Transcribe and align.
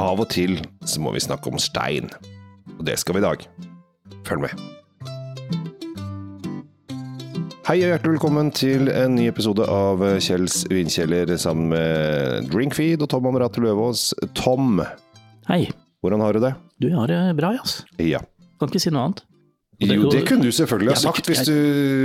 av 0.00 0.20
og 0.22 0.30
til 0.32 0.58
så 0.88 1.02
må 1.02 1.12
vi 1.14 1.22
snakke 1.22 1.50
om 1.50 1.60
stein. 1.60 2.08
Og 2.78 2.84
det 2.88 2.96
skal 3.00 3.16
vi 3.18 3.22
i 3.22 3.26
dag. 3.26 3.44
Følg 4.28 4.46
med. 4.46 4.54
Hei 7.68 7.76
og 7.84 7.92
hjertelig 7.92 8.16
velkommen 8.16 8.48
til 8.56 8.88
en 8.90 9.14
ny 9.14 9.28
episode 9.30 9.62
av 9.70 10.00
Kjells 10.24 10.64
vinkjeller 10.72 11.30
sammen 11.38 11.68
med 11.70 12.48
Drinkfeed 12.50 13.04
og 13.04 13.12
Tom 13.12 13.28
Amarato 13.30 13.62
Løvaas. 13.62 14.08
Tom, 14.34 14.80
Hei. 15.46 15.68
hvordan 16.02 16.24
har 16.24 16.34
du 16.34 16.42
det? 16.48 16.54
Du 16.82 16.88
jeg 16.88 16.98
har 16.98 17.12
det 17.12 17.20
bra, 17.38 17.52
ass. 17.60 17.82
Ja. 18.02 18.24
Kan 18.58 18.72
ikke 18.72 18.82
si 18.82 18.90
noe 18.90 19.06
annet. 19.06 19.22
Jo, 19.80 20.10
det 20.12 20.26
kunne 20.28 20.44
du 20.44 20.52
selvfølgelig 20.52 20.92
ha 20.92 21.00
sagt 21.00 21.28
hvis 21.30 21.40
du, 21.48 21.54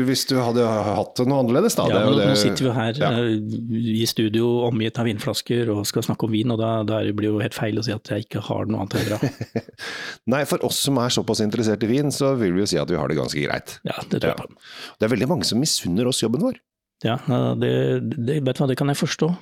hvis 0.07 0.21
du 0.29 0.35
hadde 0.39 0.63
hatt 0.63 1.09
det 1.19 1.25
noe 1.27 1.41
annerledes. 1.43 1.75
Da. 1.75 1.85
Ja, 1.91 2.03
nå, 2.07 2.13
nå 2.21 2.35
sitter 2.39 2.69
vi 2.69 2.73
her 2.77 2.99
Ja. 3.01 3.09
eh, 3.19 3.97
i 3.99 4.05
studio 4.07 4.47
omgitt 4.69 4.95
av 5.01 5.09
vinflasker 5.09 5.71
og 5.73 5.81
skal 5.89 6.05
snakke 6.07 6.23
om 6.29 6.31
vin, 6.31 6.53
og 6.55 6.61
da, 6.61 6.69
da 6.87 7.01
blir 7.09 7.27
det 7.27 7.31
jo 7.33 7.41
helt 7.43 7.57
feil 7.57 7.81
å 7.81 7.83
si 7.83 7.91
at 7.91 8.07
jeg 8.13 8.27
ikke 8.29 8.43
har 8.47 8.69
noe 8.71 8.85
annet 8.85 8.95
å 8.95 9.03
gjøre. 9.03 9.31
Nei, 10.35 10.43
for 10.47 10.63
oss 10.67 10.79
som 10.87 11.01
er 11.03 11.11
såpass 11.13 11.43
interessert 11.43 11.83
i 11.83 11.89
vin, 11.91 12.13
så 12.15 12.31
vil 12.39 12.55
vi 12.55 12.63
jo 12.63 12.69
si 12.71 12.79
at 12.79 12.89
vi 12.91 12.95
har 12.99 13.11
det 13.11 13.17
ganske 13.19 13.43
greit. 13.43 13.75
Ja, 13.83 13.97
det 14.07 14.21
tror 14.23 14.31
jeg 14.31 14.39
Ja. 14.39 14.47
på. 14.47 14.71
Det 14.99 15.09
er 15.09 15.13
veldig 15.17 15.29
mange 15.35 15.43
som 15.51 15.59
misunner 15.59 16.07
oss 16.07 16.23
jobben 16.23 16.45
vår. 16.47 16.61
Ja, 17.03 17.17
det, 17.59 17.73
det, 18.15 18.39
vet 18.47 18.55
du 18.55 18.63
hva, 18.63 18.69
det 18.71 18.77
kan 18.79 18.87
jeg 18.87 19.01
forstå. 19.03 19.33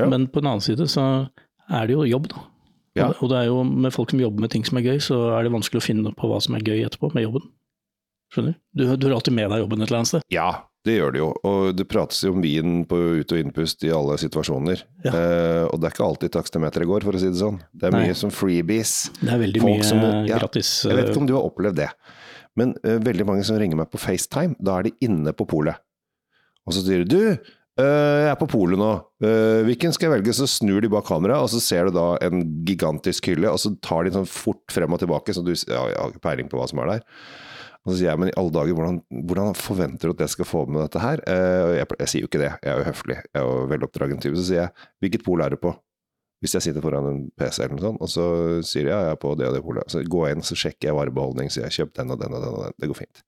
Ja. 0.00 0.06
Men 0.08 0.30
på 0.32 0.40
den 0.40 0.48
annen 0.48 0.64
side 0.64 0.88
så 0.88 1.04
er 1.68 1.86
det 1.86 1.92
jo 1.98 2.08
jobb, 2.08 2.30
da. 2.32 2.46
Ja. 2.96 3.06
Og, 3.12 3.20
og 3.24 3.30
det 3.32 3.38
er 3.42 3.46
jo 3.52 3.62
med 3.64 3.92
folk 3.94 4.10
som 4.12 4.20
jobber 4.20 4.40
med 4.44 4.50
ting 4.52 4.64
som 4.68 4.76
er 4.80 4.84
gøy, 4.88 4.98
så 5.00 5.18
er 5.36 5.44
det 5.46 5.52
vanskelig 5.52 5.80
å 5.80 5.84
finne 5.84 6.10
på 6.16 6.28
hva 6.28 6.40
som 6.44 6.56
er 6.56 6.64
gøy 6.64 6.80
etterpå 6.88 7.12
med 7.16 7.24
jobben. 7.28 7.44
Skjønner 8.32 8.54
du? 8.54 8.60
Du, 8.72 8.84
du 8.96 9.06
har 9.10 9.16
alltid 9.18 9.34
med 9.36 9.50
deg 9.52 9.60
jobben 9.64 9.82
et 9.84 9.90
eller 9.90 10.00
annet 10.02 10.08
sted. 10.12 10.22
Ja, 10.32 10.46
det 10.88 10.96
gjør 10.96 11.12
det 11.14 11.20
jo. 11.20 11.28
Og 11.46 11.76
det 11.78 11.84
prates 11.92 12.22
jo 12.24 12.32
om 12.34 12.40
vin 12.42 12.80
på 12.88 12.96
ut- 13.20 13.34
og 13.36 13.38
innpust 13.42 13.84
i 13.86 13.92
alle 13.94 14.16
situasjoner. 14.18 14.80
Ja. 15.04 15.12
Eh, 15.12 15.64
og 15.68 15.76
det 15.78 15.90
er 15.90 15.94
ikke 15.94 16.06
alltid 16.08 16.32
takstemeteret 16.34 16.88
går, 16.90 17.04
for 17.06 17.18
å 17.18 17.22
si 17.22 17.28
det 17.30 17.38
sånn. 17.42 17.60
Det 17.76 17.90
er 17.90 17.94
Nei. 17.94 18.06
mye 18.08 18.16
som 18.18 18.32
freebies. 18.34 18.94
Det 19.20 19.30
er 19.36 19.42
veldig 19.44 19.62
Folk 19.62 19.78
mye 19.78 19.84
som- 19.86 20.02
ja, 20.26 20.38
gratis. 20.40 20.72
Jeg 20.88 20.96
vet 20.98 21.10
ikke 21.12 21.18
eh, 21.20 21.22
om 21.22 21.30
du 21.30 21.34
har 21.36 21.46
opplevd 21.50 21.76
det, 21.84 21.90
men 22.56 22.74
eh, 22.82 22.98
veldig 22.98 23.26
mange 23.28 23.44
som 23.46 23.60
ringer 23.60 23.76
meg 23.78 23.90
på 23.92 24.00
FaceTime, 24.02 24.56
da 24.58 24.78
er 24.80 24.88
de 24.88 24.94
inne 25.06 25.32
på 25.36 25.46
polet. 25.46 25.76
Og 26.66 26.72
så 26.74 26.82
sier 26.86 27.04
de 27.04 27.10
du, 27.12 27.22
eh, 27.78 28.18
jeg 28.26 28.32
er 28.32 28.40
på 28.40 28.48
polet 28.50 28.78
nå, 28.80 28.90
Eh, 29.22 29.62
hvilken 29.62 29.92
skal 29.94 30.08
jeg 30.10 30.16
velge? 30.16 30.32
Så 30.34 30.48
snur 30.50 30.80
de 30.82 30.88
bak 30.90 31.04
kamera, 31.06 31.36
og 31.38 31.46
så 31.52 31.60
ser 31.62 31.84
du 31.86 31.92
da 31.94 32.16
en 32.26 32.40
gigantisk 32.66 33.28
hylle, 33.30 33.46
og 33.52 33.60
så 33.62 33.70
tar 33.80 34.02
de 34.02 34.10
sånn 34.16 34.26
fort 34.26 34.66
frem 34.74 34.90
og 34.92 34.98
tilbake, 34.98 35.30
så 35.30 35.44
du 35.46 35.52
ja, 35.54 35.84
har 35.94 36.10
ikke 36.10 36.24
peiling 36.24 36.48
på 36.50 36.58
hva 36.58 36.66
som 36.68 36.80
er 36.82 36.96
der. 36.96 37.04
Og 37.82 37.90
så 37.90 37.96
sier 37.98 38.12
jeg, 38.12 38.20
men 38.22 38.30
i 38.30 38.34
alle 38.38 38.52
dager, 38.54 38.76
hvordan, 38.78 38.98
hvordan 39.26 39.56
forventer 39.58 40.10
du 40.10 40.14
at 40.14 40.20
jeg 40.22 40.34
skal 40.36 40.46
få 40.46 40.60
med 40.70 40.84
dette 40.84 41.00
her? 41.02 41.22
Eh, 41.26 41.62
og 41.64 41.72
jeg, 41.74 41.88
jeg 42.04 42.12
sier 42.12 42.22
jo 42.22 42.30
ikke 42.30 42.42
det, 42.42 42.52
jeg 42.62 42.70
er 42.70 42.78
jo 42.78 42.86
høflig, 42.86 43.16
jeg 43.26 43.40
er 43.40 43.48
jo 43.48 43.64
veloppdragen 43.72 44.22
type. 44.22 44.38
Så 44.38 44.44
sier 44.46 44.60
jeg, 44.60 44.86
hvilket 45.02 45.24
pol 45.26 45.42
er 45.42 45.54
du 45.54 45.58
på? 45.62 45.74
Hvis 46.42 46.56
jeg 46.58 46.64
sitter 46.64 46.82
foran 46.82 47.06
en 47.06 47.18
PC 47.38 47.60
eller 47.62 47.76
noe 47.76 47.84
sånt, 47.84 48.00
og 48.02 48.08
så 48.10 48.24
sier 48.66 48.88
jeg 48.88 48.94
ja, 48.94 49.02
jeg 49.08 49.16
er 49.16 49.20
på 49.22 49.34
det 49.38 49.46
og 49.46 49.54
det 49.54 49.64
polet. 49.66 49.90
Så 49.90 50.02
går 50.14 50.24
jeg 50.28 50.38
inn, 50.38 50.46
så 50.46 50.58
sjekker 50.58 50.88
jeg 50.90 50.98
varebeholdning, 50.98 51.50
så 51.54 51.62
jeg 51.64 51.76
kjøpt 51.78 52.00
den 52.00 52.14
og 52.14 52.22
den 52.22 52.34
og 52.34 52.42
den 52.42 52.56
og 52.56 52.64
den. 52.66 52.78
Det 52.82 52.90
går 52.90 52.98
fint. 52.98 53.22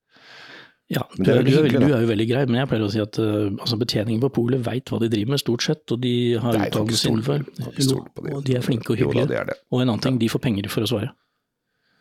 Ja, 0.93 1.03
du, 1.17 1.23
er 1.33 1.41
du, 1.43 1.51
er, 1.57 1.69
du 1.73 1.87
er 1.89 2.03
jo 2.03 2.09
veldig 2.11 2.27
grei, 2.29 2.43
men 2.51 2.59
jeg 2.61 2.69
pleier 2.69 2.85
å 2.85 2.91
si 2.93 3.01
at 3.01 3.17
uh, 3.17 3.49
altså 3.55 3.79
betjeningen 3.81 4.21
på 4.27 4.29
polet 4.37 4.61
veit 4.67 4.91
hva 4.93 4.99
de 5.01 5.09
driver 5.11 5.33
med, 5.33 5.41
stort 5.41 5.65
sett, 5.65 5.83
og 5.95 6.03
de 6.03 6.15
har 6.43 6.59
utdannelse 6.61 7.09
innenfor. 7.09 7.47
det. 7.57 7.87
og 8.35 8.43
de 8.45 8.59
er 8.59 8.67
flinke 8.67 8.93
og 8.93 9.01
Jo 9.01 9.09
da, 9.09 9.23
hyggelige. 9.25 9.31
det 9.33 9.55
det. 9.55 9.57
Og 9.73 9.81
en 9.81 9.89
annen 9.89 10.05
ting, 10.05 10.19
de 10.21 10.29
får 10.31 10.43
penger 10.45 10.69
for 10.71 10.85
å 10.85 10.91
svare. 10.91 11.15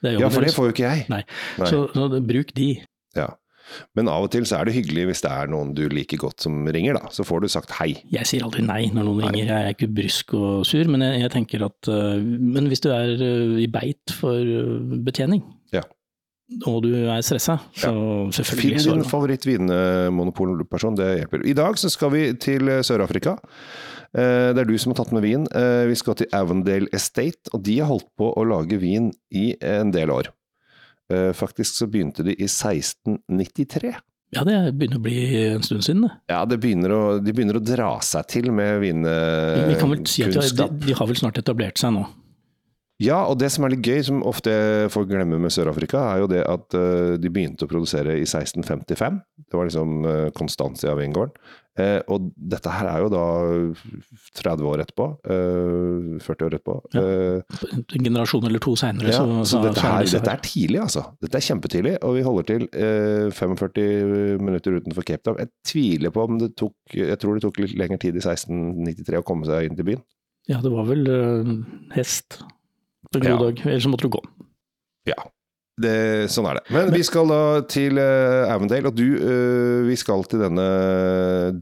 Ja, 0.03 0.29
for 0.33 0.43
det 0.45 0.53
får 0.55 0.69
jo 0.69 0.75
ikke 0.75 0.89
jeg. 0.89 1.05
Nei. 1.13 1.23
Nei. 1.61 1.69
Så, 1.71 1.85
så 1.95 2.09
bruk 2.19 2.51
de. 2.57 2.73
Ja. 3.17 3.29
Men 3.97 4.09
av 4.11 4.25
og 4.25 4.31
til 4.33 4.45
så 4.47 4.57
er 4.59 4.67
det 4.67 4.75
hyggelig 4.75 5.05
hvis 5.09 5.23
det 5.23 5.31
er 5.31 5.49
noen 5.51 5.71
du 5.77 5.85
liker 5.91 6.19
godt 6.21 6.43
som 6.43 6.57
ringer, 6.67 6.97
da. 6.99 7.09
Så 7.15 7.25
får 7.27 7.43
du 7.43 7.47
sagt 7.51 7.71
hei. 7.79 7.93
Jeg 8.13 8.27
sier 8.29 8.45
aldri 8.45 8.65
nei 8.65 8.81
når 8.91 9.07
noen 9.07 9.21
Nei. 9.23 9.31
ringer, 9.31 9.49
jeg 9.49 9.69
er 9.69 9.75
ikke 9.77 9.91
brysk 9.95 10.35
og 10.37 10.65
sur, 10.67 10.89
men 10.91 11.05
jeg, 11.05 11.23
jeg 11.23 11.33
tenker 11.37 11.63
at 11.69 11.89
uh, 11.91 12.19
Men 12.19 12.67
hvis 12.71 12.83
du 12.83 12.89
er 12.93 13.13
uh, 13.15 13.55
i 13.63 13.69
beit 13.71 14.13
for 14.19 14.35
uh, 14.35 14.97
betjening, 15.07 15.43
Ja. 15.73 15.81
og 16.69 16.83
du 16.85 16.91
er 16.93 17.23
stressa, 17.25 17.55
så 17.71 17.93
selvfølgelig 18.35 18.83
Finn 18.83 18.99
din 18.99 19.09
favorittvinmonopolperson, 19.09 20.99
det 20.99 21.09
hjelper. 21.23 21.47
I 21.47 21.55
dag 21.57 21.79
så 21.79 21.89
skal 21.93 22.13
vi 22.13 22.27
til 22.35 22.69
Sør-Afrika. 22.83 23.37
Eh, 24.13 24.53
Det 24.53 24.61
er 24.61 24.69
du 24.69 24.77
som 24.77 24.93
har 24.93 25.01
tatt 25.01 25.13
med 25.13 25.25
vin. 25.25 25.47
Eh, 25.49 25.87
Vi 25.89 25.95
skal 25.95 26.15
til 26.15 26.27
Avondale 26.33 26.87
Estate, 26.93 27.49
og 27.53 27.63
de 27.63 27.79
har 27.79 27.89
holdt 27.89 28.09
på 28.17 28.33
å 28.33 28.45
lage 28.45 28.77
vin 28.79 29.11
i 29.31 29.55
en 29.61 29.91
del 29.91 30.09
år. 30.09 30.29
Eh, 31.11 31.33
Faktisk 31.33 31.75
så 31.75 31.89
begynte 31.89 32.23
de 32.23 32.35
i 32.37 32.47
1693. 32.47 33.95
Ja, 34.33 34.43
det 34.43 34.73
begynner 34.73 34.97
å 34.97 35.03
bli 35.03 35.45
en 35.53 35.61
stund 35.61 35.83
siden, 35.83 36.07
det. 36.07 36.11
Ja, 36.29 36.43
det 36.45 36.57
begynner 36.59 36.89
å, 36.89 37.01
de 37.21 37.33
begynner 37.33 37.59
å 37.59 37.63
dra 37.63 37.99
seg 38.01 38.25
til 38.27 38.51
med 38.51 38.81
Vi 38.81 39.75
kan 39.77 39.91
vel 39.91 40.05
si 40.07 40.23
de, 40.23 40.69
de, 40.69 40.93
har 40.93 41.05
vel 41.05 41.19
snart 41.19 41.37
etablert 41.37 41.77
seg 41.77 41.93
nå. 41.93 42.07
Ja, 42.97 43.25
og 43.27 43.37
det 43.37 43.51
som 43.51 43.65
er 43.65 43.73
litt 43.73 43.85
gøy, 43.85 44.01
som 44.05 44.23
ofte 44.23 44.89
folk 44.89 45.09
glemmer 45.09 45.37
med 45.41 45.51
Sør-Afrika, 45.51 45.99
er 46.13 46.23
jo 46.23 46.27
det 46.31 46.41
at 46.49 46.69
de 47.19 47.29
begynte 47.29 47.65
å 47.65 47.69
produsere 47.69 48.15
i 48.15 48.25
1655. 48.25 49.19
Det 49.43 49.57
var 49.57 49.67
liksom 49.67 50.05
uh, 50.05 50.29
Constantia 50.33 50.93
vingården. 50.95 51.33
Eh, 51.73 52.01
og 52.13 52.27
dette 52.37 52.69
her 52.69 52.85
er 52.85 52.99
jo 53.01 53.07
da 53.09 53.21
30 54.37 54.67
år 54.69 54.83
etterpå. 54.83 55.07
eh, 55.25 56.19
40 56.21 56.45
år 56.45 56.55
etterpå. 56.59 56.75
Ja. 56.93 57.01
Eh, 57.01 57.77
En 57.97 58.03
generasjon 58.05 58.45
eller 58.45 58.61
to 58.61 58.75
seinere, 58.77 59.09
ja, 59.09 59.17
så, 59.23 59.39
så 59.49 59.61
dette, 59.63 59.81
her, 59.81 60.05
dette 60.05 60.31
er 60.35 60.43
tidlig, 60.45 60.79
altså. 60.83 61.03
Dette 61.23 61.39
er 61.39 61.45
kjempetidlig, 61.47 61.95
og 62.05 62.13
vi 62.19 62.21
holder 62.27 62.47
til 62.51 62.67
eh, 62.77 63.31
45 63.33 64.37
minutter 64.43 64.77
utenfor 64.77 65.07
Cape 65.07 65.23
Town. 65.25 65.39
Jeg 65.41 65.49
tviler 65.65 66.13
på 66.13 66.27
om 66.27 66.37
det 66.41 66.51
tok 66.61 66.75
Jeg 66.93 67.17
tror 67.21 67.39
det 67.39 67.45
tok 67.47 67.57
litt 67.63 67.73
lengre 67.79 67.97
tid 68.05 68.19
i 68.19 68.21
1693 68.21 69.17
å 69.23 69.25
komme 69.25 69.49
seg 69.49 69.65
inn 69.71 69.75
til 69.79 69.89
byen. 69.89 70.03
Ja, 70.51 70.59
det 70.61 70.69
var 70.73 70.85
vel 70.89 71.07
uh, 71.07 71.53
hest 71.95 72.41
på 73.09 73.17
en 73.17 73.23
god 73.23 73.31
Ja. 73.31 73.37
dag, 73.47 73.61
ellers 73.65 73.85
så 73.87 73.89
måtte 73.93 74.05
du 74.09 74.13
gå. 74.13 74.21
Ja, 75.09 75.17
det, 75.81 76.29
sånn 76.29 76.45
er 76.51 76.59
det. 76.59 76.67
Men 76.75 76.91
vi 76.93 77.01
skal 77.05 77.31
da 77.31 77.41
til 77.71 77.97
uh, 77.97 78.51
Avondale, 78.53 78.91
og 78.91 78.97
du, 78.99 79.07
uh, 79.17 79.81
vi 79.87 79.97
skal 79.97 80.25
til 80.29 80.43
denne 80.45 80.67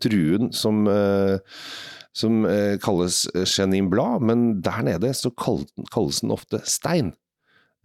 druen 0.03 0.51
som, 0.55 0.83
uh, 0.89 1.39
som 2.17 2.43
eh, 2.45 2.75
kalles 2.83 3.23
Chenin 3.47 3.89
Blad, 3.91 4.23
men 4.27 4.61
der 4.63 4.83
nede 4.83 5.13
så 5.15 5.31
kall, 5.31 5.63
kalles 5.93 6.21
den 6.23 6.33
ofte 6.35 6.59
stein. 6.67 7.13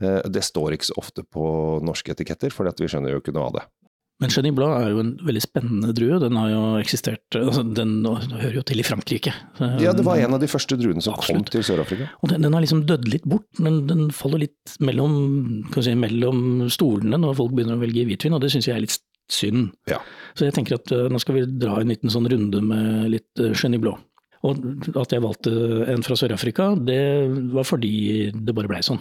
Eh, 0.02 0.22
det 0.28 0.44
står 0.44 0.76
ikke 0.76 0.90
så 0.90 0.98
ofte 1.00 1.24
på 1.24 1.46
norske 1.86 2.12
etiketter, 2.12 2.54
for 2.54 2.68
vi 2.68 2.90
skjønner 2.90 3.14
jo 3.14 3.22
ikke 3.22 3.34
noe 3.36 3.50
av 3.50 3.58
det. 3.60 3.66
Men 4.22 4.32
Chenin 4.32 4.54
Blad 4.56 4.72
er 4.78 4.94
jo 4.94 5.00
en 5.02 5.10
veldig 5.28 5.42
spennende 5.44 5.92
drue. 5.96 6.16
Den 6.22 6.38
har 6.40 6.48
jo 6.48 6.60
eksistert 6.80 7.36
altså 7.36 7.60
Den 7.76 7.98
hører 8.06 8.54
jo 8.56 8.62
til 8.64 8.80
i 8.80 8.86
Frankrike. 8.86 9.32
Ja, 9.82 9.92
det 9.96 10.06
var 10.06 10.20
en 10.22 10.36
av 10.38 10.40
de 10.40 10.48
første 10.48 10.78
druene 10.80 11.04
som 11.04 11.18
kom 11.20 11.44
til 11.44 11.64
Sør-Afrika. 11.66 12.08
Og 12.24 12.32
den, 12.32 12.46
den 12.46 12.56
har 12.56 12.64
liksom 12.64 12.86
dødd 12.88 13.10
litt 13.12 13.26
bort, 13.28 13.48
men 13.60 13.82
den 13.90 14.08
faller 14.16 14.46
litt 14.46 14.78
mellom, 14.80 15.66
kan 15.74 15.84
si, 15.84 15.92
mellom 16.00 16.64
stolene 16.72 17.20
når 17.20 17.36
folk 17.42 17.52
begynner 17.56 17.76
å 17.76 17.84
velge 17.84 18.06
hvitvin, 18.08 18.38
og 18.38 18.40
det 18.44 18.54
syns 18.54 18.70
jeg 18.70 18.78
er 18.78 18.86
litt 18.86 18.96
synd. 19.32 19.70
Ja. 19.90 20.00
Så 20.38 20.48
jeg 20.48 20.56
tenker 20.56 20.78
at 20.78 20.92
uh, 20.94 21.06
nå 21.12 21.20
skal 21.20 21.40
vi 21.40 21.46
dra 21.60 21.76
en 21.80 21.92
liten 21.92 22.12
sånn 22.12 22.28
runde 22.30 22.62
med 22.64 23.10
litt 23.12 23.42
uh, 23.42 23.52
Chenin 23.58 23.82
Blad. 23.84 24.00
Og 24.46 24.60
at 25.00 25.12
jeg 25.12 25.24
valgte 25.24 25.52
en 25.90 26.04
fra 26.06 26.16
Sør-Afrika, 26.18 26.70
det 26.88 27.02
var 27.52 27.66
fordi 27.66 28.30
det 28.32 28.54
bare 28.56 28.70
blei 28.70 28.82
sånn. 28.86 29.00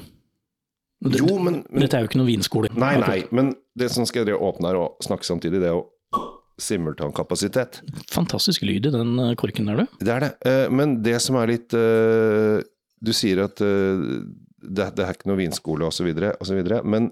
Det- 1.04 1.20
Jo, 1.20 1.38
men, 1.44 1.64
men 1.70 1.82
Dette 1.84 1.98
er 1.98 2.06
jo 2.06 2.08
ikke 2.10 2.18
noen 2.22 2.32
vinskole. 2.32 2.70
Nei, 2.80 2.96
nei, 3.02 3.18
men 3.36 3.54
det 3.78 3.90
som 3.92 4.06
skal 4.08 4.26
dere 4.26 4.40
åpne 4.40 4.72
her 4.72 4.78
og 4.80 4.96
snakke 5.04 5.28
samtidig, 5.28 5.60
det 5.62 5.68
er 5.70 5.76
jo 5.76 5.84
simultankapasitet. 6.62 7.82
Fantastisk 8.14 8.64
lyd 8.64 8.88
i 8.88 8.94
den 8.94 9.18
eh, 9.20 9.34
korken 9.40 9.68
der, 9.70 9.84
du. 9.84 9.98
Det 10.06 10.14
er 10.14 10.24
det. 10.24 10.32
Eh, 10.48 10.70
Men 10.72 11.02
det 11.04 11.18
som 11.24 11.36
er 11.42 11.52
litt 11.52 11.74
eh, 11.76 12.62
Du 13.04 13.12
sier 13.14 13.42
at 13.44 13.60
det, 13.60 14.86
er 15.04 15.12
ikke 15.14 15.28
noe 15.30 15.38
vinskole 15.38 15.86
osv., 15.86 16.08
osv., 16.42 16.62
men 16.88 17.12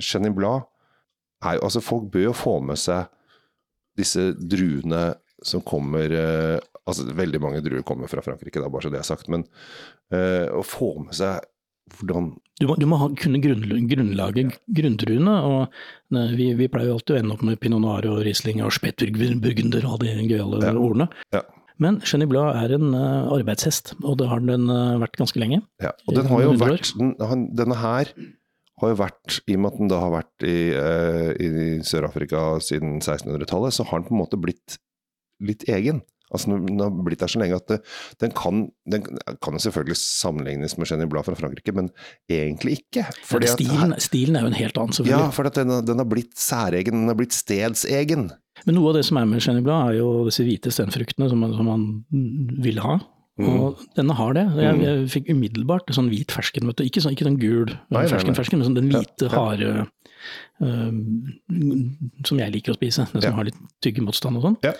Chenin 0.00 0.32
Blad 0.36 0.62
er 1.44 1.58
jo 1.58 1.64
Altså, 1.66 1.82
folk 1.84 2.06
bør 2.14 2.28
jo 2.30 2.36
få 2.38 2.54
med 2.64 2.78
seg 2.80 3.10
disse 3.98 4.30
druene 4.38 5.10
som 5.44 5.60
kommer 5.66 6.14
Altså, 6.86 7.04
veldig 7.12 7.40
mange 7.42 7.60
druer 7.66 7.82
kommer 7.86 8.08
fra 8.08 8.22
Frankrike, 8.24 8.62
da, 8.62 8.70
bare 8.72 8.86
så 8.86 8.90
det 8.94 9.02
er 9.02 9.10
sagt, 9.10 9.28
men 9.28 9.44
å 10.12 10.62
få 10.66 10.94
med 11.04 11.14
seg 11.18 11.42
hvordan 11.98 12.32
Du 12.60 12.66
må, 12.68 12.76
du 12.78 12.86
må 12.86 12.98
ha, 13.00 13.08
kunne 13.18 13.40
grunnl 13.42 13.72
grunnlage 13.90 14.44
grunntruene, 14.76 15.34
og 15.48 16.14
ne, 16.14 16.26
vi, 16.38 16.52
vi 16.58 16.68
pleier 16.70 16.92
jo 16.92 16.98
alltid 16.98 17.16
å 17.16 17.18
ende 17.22 17.34
opp 17.34 17.42
med 17.48 17.58
pinot 17.62 17.82
noir 17.82 18.06
og 18.10 18.20
riesling 18.26 18.62
og 18.62 18.72
spetburgunder 18.76 19.86
og 19.88 19.98
de 20.04 20.12
gøyale 20.30 20.62
Ja. 20.62 20.74
ordene. 20.76 21.08
Ja. 21.34 21.42
Men 21.82 21.98
Chenin 22.06 22.28
Blad 22.30 22.54
er 22.60 22.76
en 22.76 22.92
uh, 22.94 23.32
arbeidshest, 23.34 23.96
og 24.04 24.18
det 24.20 24.28
har 24.30 24.44
den 24.44 24.68
uh, 24.70 25.00
vært 25.02 25.16
ganske 25.18 25.40
lenge. 25.40 25.62
Ja, 25.82 25.90
og 26.06 26.14
den 26.14 26.28
har 26.30 26.44
jo 26.44 26.52
vært 26.60 26.92
den, 26.94 27.16
Denne 27.58 27.78
her 27.80 28.12
har 28.82 28.92
jo 28.92 28.98
vært, 28.98 29.40
i 29.48 29.56
og 29.56 29.62
med 29.64 29.72
at 29.72 29.80
den 29.80 29.90
da 29.90 29.98
har 30.04 30.12
vært 30.14 30.46
i, 30.46 30.56
uh, 30.76 31.32
i 31.42 31.50
Sør-Afrika 31.86 32.44
siden 32.62 33.00
1600-tallet, 33.00 33.74
så 33.74 33.86
har 33.88 33.98
den 34.02 34.08
på 34.10 34.14
en 34.14 34.22
måte 34.22 34.38
blitt 34.38 34.78
litt 35.42 35.66
egen. 35.66 36.04
Altså 36.32 36.56
Den 36.66 36.80
har 36.80 36.90
blitt 37.04 37.20
der 37.20 37.30
så 37.32 37.38
lenge 37.42 37.58
at 37.60 37.66
det, 37.68 37.78
den, 38.24 38.32
kan, 38.36 38.62
den 38.90 39.04
kan 39.44 39.58
selvfølgelig 39.60 39.96
sammenlignes 40.00 40.76
med 40.78 40.88
Jenny 40.90 41.04
Blad 41.12 41.24
fra 41.28 41.34
Frankrike, 41.38 41.74
men 41.76 41.90
egentlig 42.30 42.78
ikke. 42.82 43.06
Fordi 43.28 43.46
Men 43.46 43.52
at 43.52 43.60
stilen, 43.60 43.94
stilen 44.00 44.36
er 44.36 44.46
jo 44.46 44.52
en 44.52 44.60
helt 44.60 44.78
annen, 44.80 44.92
selvfølgelig. 44.96 45.26
ja, 45.26 45.30
for 45.36 45.48
den, 45.48 45.74
den 45.86 45.98
har 46.04 46.08
blitt 46.08 46.34
særegen, 46.40 47.02
den 47.02 47.08
har 47.12 47.18
blitt 47.20 47.36
stedsegen. 47.36 48.30
Men 48.66 48.76
noe 48.78 48.90
av 48.92 48.98
det 49.00 49.06
som 49.08 49.16
er 49.18 49.24
med 49.26 49.40
Jenny 49.44 49.60
Blad, 49.64 49.90
er 49.92 49.98
jo 50.02 50.24
disse 50.28 50.44
hvite 50.46 50.70
stenfruktene 50.72 51.28
som 51.32 51.40
man, 51.42 51.54
som 51.56 51.66
man 51.66 51.86
vil 52.62 52.78
ha. 52.84 52.98
Mm. 53.40 53.46
Og 53.48 53.78
denne 53.96 54.12
har 54.14 54.34
det. 54.36 54.42
Jeg, 54.60 54.74
Mm. 54.76 54.82
jeg 54.84 55.06
fikk 55.08 55.30
umiddelbart 55.32 55.88
sånn 55.96 56.10
hvit 56.12 56.30
fersken. 56.30 56.66
Vet 56.68 56.76
du. 56.76 56.84
Ikke, 56.84 57.00
sånn, 57.00 57.14
ikke 57.16 57.24
den 57.24 57.38
gul 57.40 57.64
Nei, 57.72 57.78
nei, 57.90 58.02
nei. 58.02 58.10
fersken-fersken, 58.12 58.60
men 58.60 58.66
sånn 58.68 58.76
den 58.76 58.90
hvite, 58.92 59.24
ja. 59.24 59.32
harde 59.32 59.70
øh, 60.60 60.92
som 62.28 62.38
jeg 62.42 62.52
liker 62.54 62.74
å 62.74 62.78
spise. 62.78 63.06
Den 63.12 63.22
som 63.24 63.30
Ja. 63.32 63.36
har 63.36 63.44
litt 63.48 63.56
tyggemotstand 63.82 64.36
og 64.36 64.42
sånn. 64.46 64.56
Ja. 64.62 64.72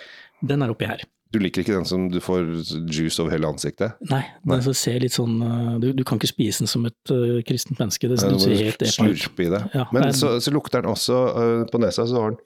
Den 0.45 0.61
er 0.61 0.69
oppi 0.69 0.85
her. 0.87 1.01
Du 1.33 1.39
liker 1.41 1.63
ikke 1.63 1.73
den 1.73 1.87
som 1.89 2.05
du 2.13 2.19
får 2.21 2.45
juice 2.93 3.17
over 3.21 3.33
hele 3.33 3.49
ansiktet? 3.49 3.95
Nei, 4.11 4.21
den 4.45 4.61
så 4.61 4.73
ser 4.77 4.99
litt 5.01 5.15
sånn 5.15 5.39
øh, 5.41 5.69
du, 5.81 5.87
du 5.97 6.03
kan 6.05 6.19
ikke 6.21 6.29
spise 6.29 6.61
den 6.61 6.69
som 6.69 6.85
et 6.85 7.13
uh, 7.13 7.39
kristent 7.47 7.81
menneske. 7.81 8.09
Det 8.11 8.19
Nei, 8.21 8.31
du 8.35 8.43
ser 8.43 8.53
helt 8.59 8.85
slurpe 8.93 9.47
i 9.47 9.49
det. 9.49 9.63
Ja, 9.73 9.87
Men 9.89 10.05
nei, 10.05 10.11
så, 10.17 10.35
så 10.43 10.53
lukter 10.53 10.83
den 10.85 10.93
også 10.93 11.17
uh, 11.33 11.63
På 11.71 11.81
nesa 11.81 12.05
så 12.09 12.21
har 12.21 12.35
den 12.35 12.41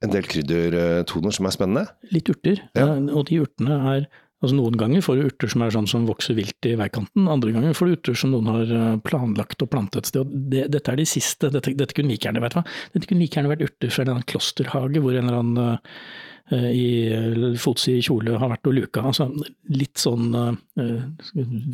en 0.00 0.12
del 0.14 0.24
kryddertoner 0.24 1.34
som 1.36 1.48
er 1.48 1.54
spennende. 1.54 1.84
Litt 2.14 2.30
urter. 2.32 2.62
Ja. 2.76 2.86
eh, 2.86 3.10
Og 3.12 3.26
de 3.28 3.40
urtene 3.44 3.76
er 3.94 4.06
Altså 4.40 4.56
Noen 4.56 4.76
ganger 4.80 5.02
får 5.04 5.18
du 5.18 5.26
urter 5.28 5.50
som 5.52 5.62
er 5.64 5.72
sånn 5.74 5.88
som 5.90 6.06
vokser 6.08 6.36
vilt 6.38 6.64
i 6.68 6.72
veikanten, 6.80 7.28
andre 7.28 7.52
ganger 7.52 7.76
får 7.76 7.90
du 7.90 7.96
urter 7.98 8.16
som 8.16 8.32
noen 8.32 8.48
har 8.48 8.72
eh, 8.72 8.94
planlagt 9.04 9.60
og 9.60 9.68
plantet 9.72 10.00
et 10.00 10.10
sted. 10.14 10.32
det, 10.52 10.64
Dette 10.72 10.94
er 10.94 11.00
de 11.00 11.06
siste, 11.08 11.50
dette, 11.52 11.74
dette 11.76 11.96
kunne 11.96 12.08
like 12.14 12.24
gjerne 12.24 12.40
vært 12.40 12.56
hva? 12.56 12.64
Dette 12.94 13.10
kunne 13.10 13.20
like 13.20 13.36
gjerne 13.36 13.52
vært 13.52 13.66
urter 13.66 13.92
fra 13.92 14.00
en 14.00 14.08
eller 14.08 14.16
annen 14.16 14.30
klosterhage 14.32 15.04
hvor 15.04 15.18
en 15.18 15.28
eller 15.28 15.42
annen 15.42 15.60
uh, 15.68 16.72
i 16.72 16.88
eh, 17.12 17.44
fotsid 17.60 18.00
kjole 18.08 18.38
har 18.40 18.52
vært 18.54 18.72
og 18.72 18.78
luka. 18.78 19.04
Altså 19.12 19.28
litt 19.76 20.00
sånn, 20.00 20.32
uh, 20.32 21.04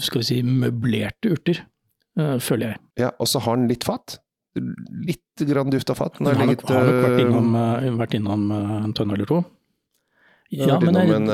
skal 0.02 0.24
vi 0.24 0.28
si, 0.32 0.42
møblerte 0.42 1.36
urter, 1.36 1.62
uh, 2.18 2.34
føler 2.42 2.74
jeg. 2.74 2.82
Ja, 3.06 3.14
Og 3.22 3.30
så 3.30 3.46
har 3.46 3.60
den 3.62 3.70
litt 3.70 3.86
fat. 3.86 4.18
Litt 5.06 5.46
grann 5.46 5.70
duft 5.70 5.94
av 5.94 6.02
fat. 6.02 6.18
Den 6.18 6.32
Har 6.32 6.40
har 6.42 6.50
nok, 6.50 6.56
ligget, 6.56 6.74
har 6.74 6.90
nok 6.90 7.02
vært 7.06 7.22
innom, 7.22 7.56
vært 8.02 8.18
innom 8.18 8.50
en 8.56 8.96
tønne 8.96 9.14
eller 9.14 9.30
to. 9.30 9.44
Ja, 10.54 10.76
men 10.78 10.94
innom 10.94 11.10
en, 11.10 11.30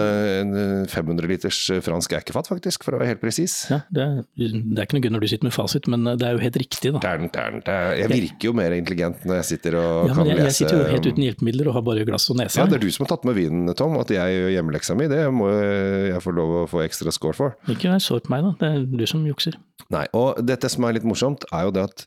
en 0.56 0.86
500 0.88 1.26
liters 1.28 1.58
øh, 1.74 1.82
fransk 1.84 2.14
ekkefat, 2.16 2.48
faktisk, 2.48 2.84
for 2.86 2.96
å 2.96 3.00
være 3.02 3.10
helt 3.12 3.20
presis. 3.20 3.56
ja, 3.68 3.82
det, 3.92 4.06
er- 4.06 4.22
det 4.38 4.78
er 4.80 4.86
ikke 4.86 4.96
noe 4.96 5.04
gøy 5.04 5.12
når 5.12 5.24
du 5.24 5.28
sitter 5.28 5.48
med 5.50 5.52
fasit, 5.56 5.88
men 5.92 6.06
eh, 6.08 6.16
det 6.16 6.28
er 6.30 6.38
jo 6.38 6.40
helt 6.44 6.56
riktig, 6.62 6.92
da. 6.94 7.02
Tern, 7.04 7.26
tern, 7.34 7.58
tern. 7.66 7.92
Jeg 8.00 8.08
virker 8.12 8.48
jo 8.48 8.54
mer 8.56 8.72
intelligent 8.76 9.26
når 9.28 9.40
jeg 9.42 9.48
sitter 9.50 9.76
og 9.82 10.08
Ja, 10.08 10.14
kan 10.16 10.30
jeg, 10.30 10.38
jeg, 10.38 10.46
jeg 10.48 10.56
sitter 10.60 10.78
jo 10.80 10.86
helt 10.94 11.08
uten 11.10 11.26
hjelpemidler 11.26 11.68
og 11.72 11.76
har 11.76 11.84
bare 11.90 12.06
glass 12.08 12.28
og 12.32 12.40
nese. 12.40 12.56
Ja, 12.62 12.66
det 12.70 12.78
er 12.78 12.84
du 12.86 12.88
som 12.94 13.04
har 13.04 13.12
tatt 13.12 13.26
med 13.28 13.36
vinen, 13.36 13.68
Tom. 13.76 13.98
At 14.00 14.12
jeg 14.14 14.38
gjør 14.38 14.54
hjemmeleksa 14.56 14.96
mi, 14.96 15.10
det 15.12 15.20
må 15.34 15.50
jeg 15.52 16.22
få 16.24 16.32
lov 16.38 16.54
å 16.62 16.64
få 16.72 16.80
ekstra 16.86 17.12
score 17.12 17.36
for. 17.36 17.56
Ikke 17.72 17.92
vær 17.92 18.00
sår 18.02 18.24
på 18.24 18.32
meg, 18.32 18.48
da. 18.48 18.54
Det 18.62 18.70
er 18.78 18.86
du 19.02 19.04
som 19.10 19.26
jukser. 19.28 19.58
Nei, 19.92 20.06
og 20.16 20.40
dette 20.48 20.70
som 20.72 20.88
er 20.88 20.96
litt 20.96 21.04
morsomt, 21.08 21.44
er 21.52 21.66
jo 21.68 21.74
det 21.76 21.84
at 21.90 22.06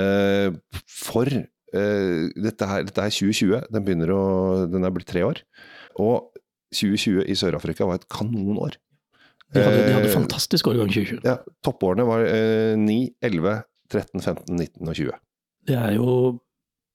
uh, 0.00 0.56
for 0.88 1.28
uh, 1.28 2.22
dette, 2.32 2.68
her, 2.70 2.86
dette 2.88 3.04
er 3.04 3.12
2020, 3.12 3.68
den 3.74 3.84
begynner 3.86 4.12
å 4.14 4.22
Den 4.70 4.86
er 4.88 4.94
blitt 4.94 5.08
tre 5.10 5.24
år. 5.26 5.42
Og 5.98 6.30
2020 6.74 7.24
i 7.26 7.34
Sør-Afrika 7.38 7.88
var 7.88 7.98
et 7.98 8.08
kanonår. 8.12 8.76
De 9.50 9.58
hadde, 9.64 9.80
de 9.88 9.94
hadde 9.96 10.06
Eh, 10.06 10.14
fantastisk 10.14 10.68
årgang 10.70 10.92
2020. 10.92 11.24
Ja, 11.26 11.38
toppårene 11.66 12.04
var 12.06 12.22
eh, 12.22 12.76
9, 12.78 12.98
11, 13.26 13.56
13, 13.90 14.20
15, 14.22 14.54
19 14.54 14.86
og 14.92 14.94
20. 14.94 15.18
Det 15.66 15.74
er 15.76 15.96
jo 15.96 16.12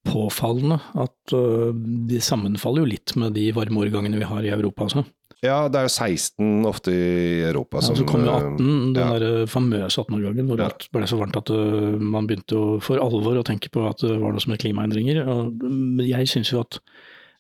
påfallende 0.05 0.77
at 1.01 1.33
øh, 1.35 1.73
de 2.07 2.21
sammenfaller 2.21 2.85
jo 2.85 2.91
litt 2.93 3.15
med 3.19 3.33
de 3.35 3.49
varme 3.55 3.81
årgangene 3.83 4.21
vi 4.21 4.27
har 4.29 4.45
i 4.45 4.53
Europa 4.53 4.85
også. 4.87 5.03
Ja, 5.43 5.65
det 5.69 5.77
er 5.81 5.87
jo 5.89 5.91
16 5.91 6.65
ofte 6.65 6.93
i 6.93 7.41
Europa 7.49 7.81
Ja, 7.83 7.93
så 7.99 8.05
kom 8.07 8.23
jo 8.23 8.31
18, 8.31 8.93
den 8.95 9.01
ja. 9.01 9.09
der 9.19 9.49
famøse 9.51 10.01
18-årgangen 10.05 10.47
hvor 10.47 10.61
Ja. 10.61 10.69
alt 10.71 10.87
ble 10.95 11.09
så 11.09 11.19
varmt 11.19 11.35
at 11.37 11.51
man 12.01 12.25
begynte 12.29 12.61
for 12.81 13.01
alvor 13.03 13.41
å 13.41 13.43
tenke 13.45 13.69
på 13.73 13.83
at 13.89 13.99
det 14.05 14.15
var 14.21 14.31
noe 14.33 14.41
som 14.41 14.55
het 14.55 14.63
klimaendringer. 14.63 15.19
Men 15.59 16.05
jeg 16.07 16.31
syns 16.31 16.53
jo 16.53 16.63
at 16.63 16.79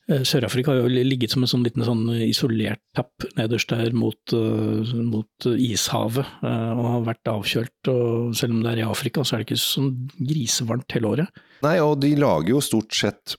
Sør-Afrika 0.05 0.69
har 0.69 0.83
jo 0.83 1.05
ligget 1.07 1.33
som 1.33 1.41
en 1.41 1.49
sånn 1.49 1.63
liten 1.65 1.81
sånn 1.85 2.03
isolert 2.27 2.81
tapp 2.93 3.25
nederst 3.39 3.71
der 3.73 3.95
mot, 3.97 4.35
øh, 4.37 4.91
mot 5.01 5.47
ishavet, 5.49 6.27
øh, 6.45 6.73
og 6.75 6.89
har 6.91 7.07
vært 7.07 7.31
avkjølt. 7.31 7.89
Og 7.89 8.35
selv 8.37 8.53
om 8.53 8.61
det 8.61 8.73
er 8.75 8.83
i 8.83 8.85
Afrika, 8.85 9.23
så 9.25 9.35
er 9.35 9.41
det 9.41 9.49
ikke 9.49 9.63
sånn 9.63 9.89
grisevarmt 10.19 10.93
hele 10.93 11.09
året. 11.09 11.41
Nei, 11.65 11.79
og 11.81 11.97
de 12.03 12.13
lager 12.21 12.53
jo 12.53 12.61
stort 12.61 12.93
sett 12.93 13.33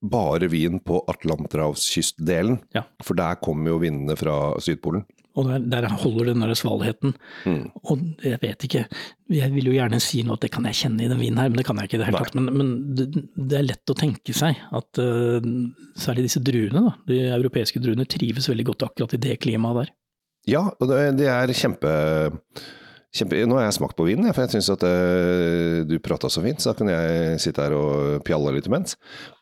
bare 0.00 0.48
vin 0.48 0.78
på 0.80 1.02
Atlanterhavskystdelen. 1.10 2.60
Ja. 2.76 2.86
For 3.04 3.18
der 3.18 3.40
kommer 3.42 3.74
jo 3.74 3.82
vindene 3.82 4.16
fra 4.16 4.36
Sydpolen. 4.62 5.04
Og 5.40 5.48
der, 5.48 5.62
der 5.72 5.88
holder 6.02 6.30
den 6.30 6.44
der 6.44 6.52
svalheten. 6.58 7.14
Mm. 7.48 7.62
Og 7.88 8.02
jeg 8.26 8.40
vet 8.42 8.66
ikke, 8.66 8.82
jeg 9.32 9.54
vil 9.54 9.70
jo 9.70 9.76
gjerne 9.76 10.00
si 10.02 10.20
noe 10.26 10.36
at 10.36 10.44
det 10.44 10.50
kan 10.54 10.66
jeg 10.68 10.78
kjenne 10.82 11.04
i 11.04 11.08
den 11.10 11.20
vinen 11.20 11.40
her, 11.40 11.52
men 11.52 11.60
det 11.60 11.64
kan 11.68 11.78
jeg 11.80 11.88
ikke 11.88 11.98
i 11.98 12.02
det 12.02 12.08
hele 12.10 12.22
tatt. 12.24 12.36
Men, 12.38 12.50
men 12.58 12.74
det, 12.98 13.06
det 13.36 13.60
er 13.60 13.68
lett 13.68 13.92
å 13.92 13.96
tenke 13.98 14.34
seg 14.36 14.58
at 14.76 15.00
uh, 15.00 15.38
særlig 15.98 16.26
disse 16.26 16.42
druene, 16.44 16.84
da, 16.88 16.92
de 17.08 17.22
europeiske 17.38 17.82
druene, 17.82 18.08
trives 18.10 18.50
veldig 18.50 18.68
godt 18.72 18.86
akkurat 18.90 19.16
i 19.16 19.22
det 19.22 19.38
klimaet 19.44 19.82
der. 19.82 19.96
Ja, 20.50 20.66
og 20.72 20.90
det, 20.90 21.00
det 21.20 21.28
er 21.30 21.52
kjempe, 21.52 21.90
kjempe 23.14 23.42
Nå 23.46 23.58
har 23.58 23.66
jeg 23.68 23.76
smakt 23.76 23.98
på 23.98 24.06
vinen, 24.08 24.30
for 24.32 24.44
jeg 24.44 24.56
syns 24.56 24.72
at 24.76 24.86
uh, 24.86 25.82
du 25.88 25.96
prata 26.02 26.30
så 26.32 26.44
fint, 26.44 26.60
så 26.60 26.72
da 26.72 26.80
kan 26.80 26.92
jeg 26.92 27.42
sitte 27.44 27.64
her 27.64 27.76
og 27.78 28.24
pjalle 28.26 28.56
litt 28.56 28.70
imens. 28.70 28.98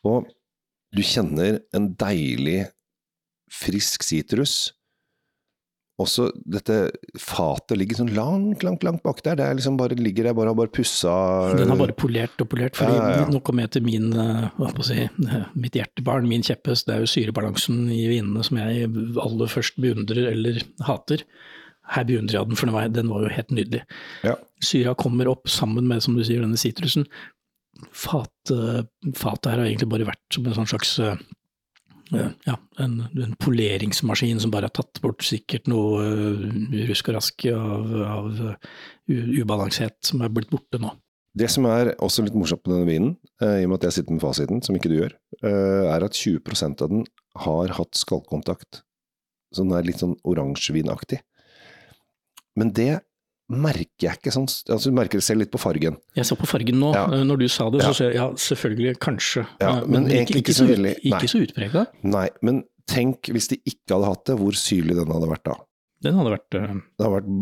Og 0.06 0.28
du 0.94 1.04
kjenner 1.04 1.62
en 1.76 1.92
deilig, 2.00 2.62
frisk 3.52 4.04
sitrus. 4.04 4.74
Også 5.98 6.28
dette 6.46 6.74
fatet 7.18 7.74
ligger 7.74 7.98
sånn 7.98 8.12
langt, 8.14 8.62
langt, 8.62 8.84
langt 8.86 9.02
bak 9.02 9.18
der. 9.26 9.34
Det 9.40 9.46
er 9.46 9.56
liksom 9.58 9.78
bare, 9.80 9.96
ligger 9.98 10.28
der 10.28 10.36
bare 10.38 10.52
og 10.52 10.60
bare 10.60 10.70
pussa 10.70 11.10
Den 11.58 11.72
har 11.72 11.80
bare 11.80 11.96
polert 11.98 12.38
og 12.44 12.46
polert, 12.52 12.78
fordi 12.78 12.94
Ja, 12.94 13.08
ja, 13.16 13.24
nå 13.26 13.40
kommer 13.42 13.66
jeg 13.66 13.72
til 13.74 13.86
min, 13.86 14.12
eh, 14.14 14.44
hva 14.60 14.70
på 14.76 14.84
å 14.84 14.86
si, 14.86 15.00
eh, 15.02 15.48
mitt 15.58 15.74
hjertebarn, 15.74 16.28
min 16.30 16.46
kjepphest. 16.46 16.86
Det 16.86 16.94
er 16.94 17.02
jo 17.02 17.10
syrebalansen 17.10 17.88
i 17.90 18.04
vinene 18.12 18.44
som 18.46 18.60
jeg 18.60 18.86
aller 19.24 19.50
først 19.50 19.80
beundrer 19.82 20.30
eller 20.30 20.62
hater. 20.86 21.24
Her 21.90 22.06
beundrer 22.06 22.38
jeg 22.38 22.46
den, 22.46 22.60
for 22.60 22.70
den 22.70 22.76
var, 22.76 22.88
den 22.94 23.10
var 23.10 23.24
jo 23.26 23.34
helt 23.34 23.50
nydelig. 23.50 23.82
Ja. 24.22 24.36
Syra 24.62 24.94
kommer 24.94 25.26
opp 25.32 25.50
sammen 25.50 25.88
med, 25.90 26.04
som 26.04 26.14
du 26.14 26.22
sier, 26.22 26.44
denne 26.46 26.60
sitrusen. 26.60 27.08
Fat, 27.90 28.54
eh, 28.54 28.86
fatet 29.18 29.50
her 29.50 29.58
har 29.58 29.66
egentlig 29.66 29.90
bare 29.90 30.06
vært 30.12 30.30
som 30.30 30.46
en 30.46 30.54
sånn 30.60 30.70
slags 30.70 30.94
ja, 32.12 32.54
en, 32.82 32.94
en 33.12 33.34
poleringsmaskin 33.40 34.40
som 34.40 34.52
bare 34.52 34.68
har 34.70 34.76
tatt 34.78 35.00
bort 35.04 35.24
sikkert 35.26 35.68
noe 35.70 36.04
eh, 36.04 36.86
rusk 36.88 37.10
og 37.10 37.18
rask 37.18 37.44
av, 37.52 37.92
av 38.08 38.40
eh, 38.52 38.70
u- 39.12 39.44
som 40.06 40.24
er 40.24 40.32
blitt 40.32 40.50
borte 40.52 40.80
nå. 40.80 40.94
Det 41.38 41.50
som 41.52 41.68
er 41.70 41.92
også 42.02 42.24
litt 42.24 42.34
morsomt 42.34 42.64
med 42.66 42.78
denne 42.78 42.88
vinen, 42.90 43.16
eh, 43.42 43.60
i 43.60 43.66
og 43.66 43.72
med 43.72 43.80
at 43.80 43.88
jeg 43.88 43.98
sitter 43.98 44.16
med 44.16 44.24
fasiten, 44.24 44.62
som 44.64 44.78
ikke 44.78 44.90
du 44.90 44.98
gjør, 44.98 45.16
er 45.44 46.04
at 46.04 46.16
20% 46.16 46.82
av 46.82 46.92
den 46.92 47.04
har 47.44 47.74
hatt 47.76 47.98
skallkontakt. 47.98 48.82
Så 49.54 49.64
den 49.64 49.76
er 49.76 49.86
litt 49.86 50.00
sånn 50.00 50.16
oransjevinaktig. 50.28 51.20
Men 52.58 52.72
det 52.74 52.90
merker 53.48 54.04
jeg 54.10 54.18
ikke 54.18 54.32
sånn 54.34 54.46
altså 54.48 54.90
Du 54.90 54.96
merker 54.96 55.20
det 55.20 55.24
selv 55.24 55.40
litt 55.44 55.50
på 55.54 55.60
fargen. 55.62 55.96
Jeg 56.18 56.26
så 56.28 56.36
på 56.36 56.46
fargen 56.48 56.76
nå, 56.82 56.90
Ja. 56.94 57.06
eh, 57.14 57.22
når 57.24 57.38
du 57.40 57.46
sa 57.48 57.70
det, 57.72 57.80
så 57.82 57.94
ser 57.96 58.10
jeg 58.12 58.18
ja, 58.20 58.26
selvfølgelig, 58.36 58.98
kanskje. 59.00 59.46
Ja, 59.62 59.70
men, 59.86 60.04
men 60.04 60.10
egentlig 60.12 60.42
ikke 60.44 60.56
så 60.58 60.66
ut- 60.68 60.74
veldig. 60.76 60.92
Ikke 61.12 61.30
så 61.32 61.40
utprega. 61.46 61.86
Nei, 62.04 62.26
men 62.42 62.64
tenk 62.88 63.30
hvis 63.32 63.48
de 63.52 63.58
ikke 63.64 63.94
hadde 63.96 64.10
hatt 64.12 64.24
det, 64.28 64.36
hvor 64.40 64.52
syrlig 64.58 64.96
den 64.98 65.12
hadde 65.12 65.30
vært 65.30 65.44
da. 65.48 65.56
Den 66.04 66.14
hadde 66.20 66.34
vært 66.36 66.54
uh... 66.60 66.74
Det 66.98 67.06
hadde 67.06 67.14
vært 67.16 67.32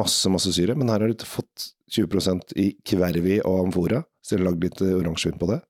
masse, 0.00 0.30
masse 0.32 0.52
syre, 0.54 0.74
men 0.76 0.88
her 0.92 1.00
har 1.04 1.12
de 1.12 1.26
fått 1.28 1.70
20% 1.90 2.54
i 2.60 2.70
kvervi 2.86 3.40
og 3.44 3.64
amfora, 3.66 4.04
så 4.22 4.36
de 4.36 4.42
har 4.44 4.50
lagd 4.52 4.64
litt 4.66 4.80
eh, 4.86 4.94
oransjevin 4.98 5.38
på 5.40 5.48
det. 5.50 5.60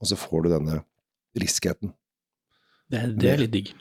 Og 0.00 0.08
så 0.08 0.16
får 0.16 0.46
du 0.46 0.50
denne 0.54 0.80
riskheten. 1.36 1.92
det, 2.90 3.04
det 3.20 3.30
er 3.34 3.42
litt 3.44 3.52
digg. 3.52 3.72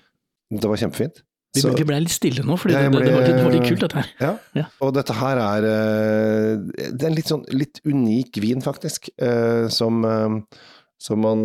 Det 0.52 0.68
var 0.68 0.80
kjempefint. 0.82 1.22
Vi, 1.56 1.62
Så- 1.64 1.72
ble 1.74 1.98
litt 2.04 2.14
stille 2.14 2.44
nå, 2.46 2.56
for 2.62 2.70
Ja, 2.70 2.84
det, 2.86 3.00
det, 3.02 3.14
det 3.26 3.44
var 3.44 3.52
litt 3.56 3.66
kult 3.66 3.82
dette 3.82 3.98
her. 3.98 4.10
Ja. 4.22 4.34
Ja. 4.54 4.66
og 4.86 4.94
dette 4.94 5.16
her 5.18 5.40
er 5.42 5.66
eh, 5.66 6.90
Det 6.94 7.02
er 7.02 7.10
en 7.10 7.16
litt 7.18 7.32
sånn 7.32 7.46
litt 7.58 7.80
unik 7.90 8.38
vin, 8.44 8.62
faktisk, 8.62 9.10
eh, 9.18 9.66
som, 9.74 10.04
eh, 10.06 10.36
som 11.02 11.24
man 11.26 11.42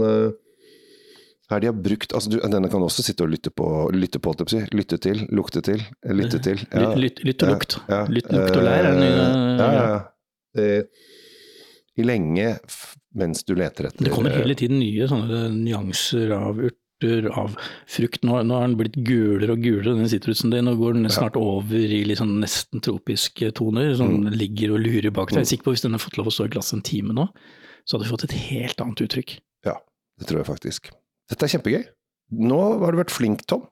her 1.50 1.60
de 1.60 1.68
har 1.68 1.76
brukt 1.76 2.12
altså 2.16 2.30
du, 2.32 2.38
Denne 2.40 2.68
kan 2.72 2.84
også 2.84 3.04
sitte 3.04 3.24
og 3.24 3.32
lytte 3.32 3.50
på, 3.52 3.66
lytte 3.92 4.20
på. 4.20 4.32
Lytte 4.72 4.96
til, 5.00 5.24
lukte 5.32 5.60
til, 5.64 5.82
lytte 6.04 6.40
til. 6.42 6.60
Ja. 6.72 6.92
Lytt, 6.96 7.20
lytt 7.24 7.42
og 7.44 7.52
lukt. 7.54 7.76
Ja, 7.88 8.04
Lytt, 8.08 8.28
lukt 8.32 8.56
og 8.56 8.64
lær 8.64 8.80
er 8.80 8.92
den 8.92 9.02
nye 9.04 9.26
Ja, 9.60 9.72
ja, 9.72 9.84
ja. 10.60 10.80
I 11.94 12.02
lenge 12.06 12.54
mens 13.14 13.44
du 13.46 13.54
leter 13.54 13.86
etter 13.88 14.04
Det 14.08 14.12
kommer 14.14 14.34
hele 14.34 14.56
tiden 14.58 14.80
nye 14.82 15.06
sånne 15.10 15.46
nyanser 15.54 16.32
av 16.34 16.58
urter, 16.58 16.80
av 17.02 17.56
frukt. 17.90 18.22
Nå, 18.24 18.38
nå 18.46 18.54
har 18.54 18.66
den 18.68 18.76
blitt 18.78 18.94
gulere 19.04 19.52
og 19.52 19.60
gulere, 19.64 19.96
den 19.98 20.08
sitrusen 20.08 20.50
din. 20.50 20.64
Nå 20.64 20.76
går 20.78 20.94
den 20.94 21.10
snart 21.12 21.36
over 21.36 21.74
i 21.76 22.04
sånn 22.16 22.38
nesten 22.40 22.80
tropiske 22.80 23.50
toner, 23.54 23.94
som 23.96 24.22
Mm. 24.24 24.30
ligger 24.32 24.72
og 24.74 24.80
lurer 24.80 25.10
bak 25.12 25.28
deg. 25.30 25.38
Jeg 25.44 25.44
er 25.44 25.56
sikker 25.56 25.64
på 25.64 25.72
hvis 25.74 25.82
den 25.82 25.92
hadde 25.92 26.04
fått 26.04 26.16
lov 26.18 26.26
å 26.26 26.32
stå 26.32 26.44
i 26.46 26.48
glasset 26.54 26.74
en 26.78 26.82
time 26.82 27.12
nå, 27.12 27.28
så 27.84 27.96
hadde 27.98 28.06
vi 28.08 28.12
fått 28.16 28.24
et 28.24 28.38
helt 28.48 28.80
annet 28.80 29.00
uttrykk. 29.04 29.38
Ja, 29.66 29.76
det 30.18 30.26
tror 30.28 30.38
jeg 30.44 30.46
faktisk. 30.46 30.90
Dette 31.28 31.42
er 31.44 31.48
kjempegøy. 31.58 31.84
Nå 32.32 32.60
har 32.84 32.92
du 32.92 32.98
vært 33.02 33.10
flink, 33.10 33.44
Tom. 33.46 33.66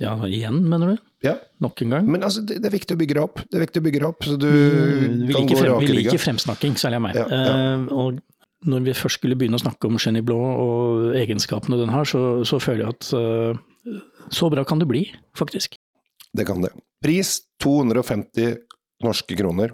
Ja, 0.00 0.16
igjen, 0.24 0.62
mener 0.68 0.96
du? 0.96 0.98
Ja. 1.22 1.34
Nok 1.60 1.82
en 1.82 1.90
gang? 1.90 2.06
Men 2.08 2.22
altså, 2.22 2.40
det, 2.44 2.62
det 2.62 2.70
er 2.72 2.76
viktig 2.78 2.96
å 2.96 3.00
bygge 3.00 3.14
deg 3.14 3.22
opp. 3.22 3.42
Det 3.50 3.58
er 3.60 3.66
viktig 3.66 3.80
å 3.82 3.84
bygge 3.84 3.98
deg 4.00 4.08
opp, 4.08 4.22
så 4.24 4.36
du 4.40 4.46
Mm, 4.48 5.32
kan 5.32 5.46
gå 5.46 5.58
frem, 5.60 5.78
vi 5.80 5.86
liker 5.92 6.16
fremsnakking, 6.18 6.72
særlig 6.80 6.96
av 6.96 7.02
meg. 7.02 7.14
Ja, 7.16 7.26
ja. 7.28 7.76
Uh, 7.76 7.92
og 7.92 8.20
når 8.68 8.84
vi 8.84 8.94
først 8.96 9.20
skulle 9.20 9.36
begynne 9.40 9.56
å 9.56 9.62
snakke 9.62 9.88
om 9.88 9.96
Jenny 10.00 10.20
Blå 10.26 10.36
og 10.38 11.14
egenskapene 11.16 11.78
den 11.80 11.92
har, 11.94 12.04
så, 12.08 12.42
så 12.44 12.58
føler 12.60 12.84
jeg 12.84 12.96
at 12.96 13.12
eh, 13.16 14.00
så 14.30 14.50
bra 14.52 14.64
kan 14.68 14.82
det 14.82 14.88
bli, 14.90 15.06
faktisk. 15.38 15.78
Det 16.36 16.44
kan 16.46 16.60
det. 16.62 16.72
Pris 17.02 17.38
250 17.64 18.58
norske 19.04 19.38
kroner 19.38 19.72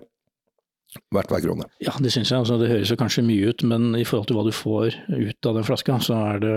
hvert 1.12 1.28
hver 1.33 1.43
krone. 1.45 1.66
Ja, 1.83 1.93
det 2.00 2.12
syns 2.14 2.31
jeg. 2.31 2.38
Altså, 2.38 2.57
det 2.61 2.71
høres 2.71 2.90
jo 2.93 2.97
kanskje 2.97 3.25
mye 3.26 3.50
ut, 3.50 3.64
men 3.69 3.90
i 3.99 4.05
forhold 4.07 4.31
til 4.31 4.38
hva 4.38 4.45
du 4.47 4.52
får 4.55 4.95
ut 5.12 5.49
av 5.50 5.59
den 5.59 5.66
flaska, 5.66 5.99
så 6.00 6.16
er 6.33 6.40
det, 6.45 6.55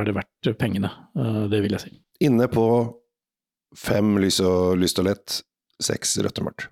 er 0.00 0.08
det 0.08 0.16
verdt 0.18 0.50
pengene. 0.60 0.90
Eh, 1.16 1.44
Det 1.52 1.62
vil 1.64 1.76
jeg 1.76 1.84
si. 1.86 1.94
Inne 2.26 2.48
på 2.52 2.66
fem 3.78 4.16
lys 4.20 4.40
og, 4.44 4.74
lyst 4.80 4.98
og 5.00 5.06
lett, 5.08 5.38
seks 5.80 6.16
rødt 6.24 6.42
og 6.42 6.50
mørkt. 6.50 6.68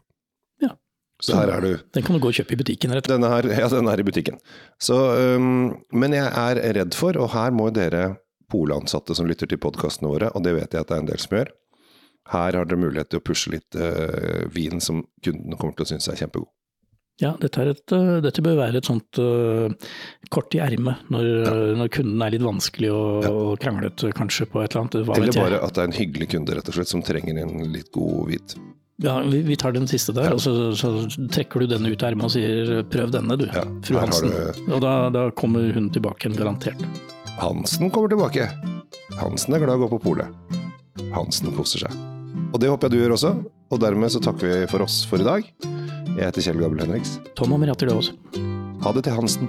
Ja. 1.17 1.25
Så 1.25 1.37
her 1.39 1.49
er 1.49 1.65
du 1.65 1.71
Den 1.97 2.05
kan 2.05 2.17
du 2.17 2.21
gå 2.21 2.29
og 2.29 2.37
kjøpe 2.37 2.53
i 2.53 2.61
butikken, 2.61 2.93
rett. 2.93 3.09
Denne 3.09 3.31
her, 3.33 3.47
ja, 3.49 3.69
den 3.73 3.89
er 3.89 4.01
i 4.01 4.05
butikken. 4.05 4.37
Så, 4.83 4.97
um, 5.37 5.71
men 5.93 6.13
jeg 6.13 6.29
er 6.29 6.61
redd 6.77 6.97
for, 6.97 7.17
og 7.17 7.31
her 7.33 7.55
må 7.57 7.71
dere 7.73 8.19
polansatte 8.53 9.17
som 9.17 9.27
lytter 9.27 9.49
til 9.51 9.61
podkastene 9.63 10.11
våre, 10.13 10.29
og 10.37 10.45
det 10.45 10.53
vet 10.59 10.77
jeg 10.77 10.85
at 10.85 10.93
det 10.93 10.99
er 10.99 11.03
en 11.07 11.09
del 11.09 11.23
som 11.23 11.39
gjør, 11.39 11.55
her 12.35 12.59
har 12.59 12.69
dere 12.69 12.83
mulighet 12.83 13.11
til 13.15 13.23
å 13.23 13.25
pushe 13.25 13.55
litt 13.55 13.79
uh, 13.81 14.45
vin 14.53 14.83
som 14.83 15.05
kundene 15.25 15.59
kommer 15.59 15.79
til 15.79 15.87
å 15.87 15.91
synes 15.95 16.11
er 16.11 16.21
kjempegod. 16.21 16.51
Ja, 17.23 17.31
dette, 17.41 17.63
et, 17.65 17.93
uh, 17.97 18.19
dette 18.21 18.43
bør 18.45 18.59
være 18.59 18.83
et 18.83 18.89
sånt 18.89 19.17
uh, 19.23 19.73
kort 20.29 20.53
i 20.53 20.61
ermet 20.61 21.07
når, 21.09 21.31
når 21.81 21.93
kunden 21.97 22.25
er 22.27 22.35
litt 22.35 22.45
vanskelig 22.45 22.91
og, 22.93 23.29
og 23.31 23.53
kranglete 23.63 24.13
kanskje 24.19 24.51
på 24.53 24.61
et 24.61 24.75
eller 24.75 24.85
annet. 24.85 24.99
Hva 25.07 25.17
Eller 25.17 25.39
bare 25.39 25.63
at 25.65 25.79
det 25.79 25.87
er 25.87 25.95
en 25.95 25.97
hyggelig 25.97 26.35
kunde 26.35 26.59
rett 26.59 26.69
og 26.69 26.77
slett 26.77 26.93
som 26.93 27.05
trenger 27.07 27.41
en 27.41 27.71
litt 27.73 27.89
god 27.95 28.27
hvit. 28.29 28.59
Ja, 29.05 29.19
vi, 29.21 29.43
vi 29.45 29.57
tar 29.61 29.73
den 29.77 29.85
siste 29.91 30.15
der, 30.17 30.33
og 30.33 30.41
så, 30.41 30.53
så 30.73 30.89
trekker 31.29 31.61
du 31.61 31.67
denne 31.69 31.91
ut 31.93 32.01
av 32.03 32.15
ermet 32.15 32.25
og 32.25 32.33
sier 32.33 32.83
'prøv 32.89 33.11
denne, 33.13 33.37
du, 33.37 33.45
Ja, 33.53 33.65
fru 33.85 33.99
Hansen'. 34.01 34.31
du- 34.33 34.73
Og 34.73 34.81
da, 34.81 35.11
da 35.13 35.31
kommer 35.37 35.69
hun 35.75 35.91
tilbake 35.93 36.31
garantert. 36.33 36.81
Hansen 37.37 37.91
kommer 37.91 38.09
tilbake. 38.09 38.49
Hansen 39.21 39.53
er 39.55 39.59
glad 39.61 39.77
i 39.77 39.85
å 39.85 39.89
gå 39.89 39.99
på 39.99 40.03
polet. 40.03 40.27
Hansen 41.13 41.53
koser 41.53 41.79
seg. 41.85 41.93
Og 42.55 42.61
det 42.61 42.71
håper 42.71 42.89
jeg 42.89 42.91
du 42.93 42.99
gjør 43.05 43.13
også. 43.19 43.35
Og 43.71 43.81
dermed 43.81 44.09
så 44.11 44.21
takker 44.23 44.47
vi 44.63 44.67
for 44.71 44.81
oss 44.83 45.05
for 45.05 45.19
i 45.21 45.25
dag. 45.25 45.45
Jeg 46.17 46.25
heter 46.33 46.41
Kjell 46.47 46.61
Gabel 46.63 46.79
Henriks. 46.87 47.19
Tom 47.37 47.53
og 47.53 47.61
Merati 47.61 47.85
også. 47.87 48.13
Ha 48.83 48.93
det 48.93 49.05
til 49.05 49.13
Hansen. 49.13 49.49